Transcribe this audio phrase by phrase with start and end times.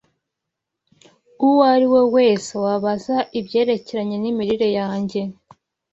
[1.47, 5.21] uwo ariwe wese wabaza ibyerekeranye n’imirire yanjye